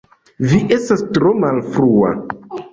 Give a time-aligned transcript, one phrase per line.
[0.53, 2.13] Vi estas tro malfrua